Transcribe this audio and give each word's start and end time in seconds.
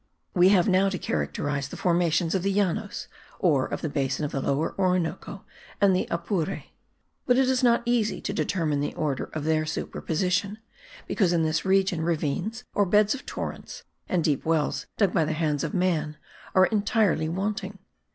We 0.33 0.49
have 0.49 0.67
now 0.67 0.89
to 0.89 0.97
characterize 0.97 1.67
the 1.67 1.77
formations 1.77 2.33
of 2.33 2.41
the 2.41 2.51
Llanos 2.51 3.05
(or 3.37 3.67
of 3.67 3.83
the 3.83 3.87
basin 3.89 4.25
of 4.25 4.31
the 4.31 4.41
Lower 4.41 4.73
Orinoco 4.75 5.45
and 5.79 5.95
the 5.95 6.07
Apure); 6.09 6.63
but 7.27 7.37
it 7.37 7.47
is 7.47 7.61
not 7.61 7.83
easy 7.85 8.19
to 8.21 8.33
determine 8.33 8.79
the 8.79 8.95
order 8.95 9.25
of 9.33 9.43
their 9.43 9.63
superposition, 9.67 10.57
because 11.05 11.33
in 11.33 11.43
this 11.43 11.65
region 11.65 12.01
ravines 12.01 12.63
or 12.73 12.87
beds 12.87 13.13
of 13.13 13.27
torrents 13.27 13.83
and 14.09 14.23
deep 14.23 14.43
wells 14.43 14.87
dug 14.97 15.13
by 15.13 15.23
the 15.23 15.33
hands 15.33 15.63
of 15.63 15.71
man 15.75 16.17
are 16.55 16.65
entirely 16.65 17.29
wanting. 17.29 17.77